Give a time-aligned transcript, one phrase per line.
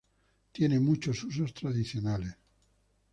[0.51, 2.35] Tiene muchos usos tradicionales.